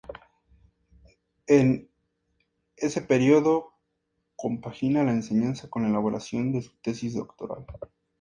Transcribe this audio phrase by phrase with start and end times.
[1.45, 1.91] En
[2.75, 3.73] ese período,
[4.35, 7.67] compagina la enseñanza con la elaboración de su tesis doctoral.